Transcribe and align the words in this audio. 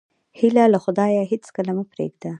هیله 0.39 0.63
له 0.73 0.79
خدایه 0.85 1.23
هېڅکله 1.31 1.71
مه 1.77 1.83
پرېږده. 1.91 2.29